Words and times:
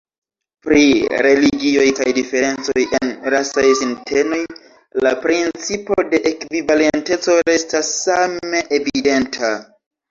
Pri 0.67 0.85
religioj 1.25 1.85
kaj 1.99 2.07
diferencoj 2.19 2.85
en 3.01 3.13
rasaj 3.35 3.67
sintenoj, 3.83 4.41
la 5.09 5.15
principo 5.29 6.01
de 6.11 6.25
ekvivalenteco 6.35 7.41
restas 7.53 7.97
same 8.03 8.69
evidenta. 8.83 9.57